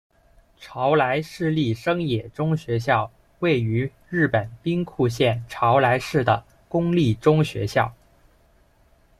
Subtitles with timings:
[0.59, 7.93] 朝来市立生野中学校位于日本兵库县朝来市的公立中学校。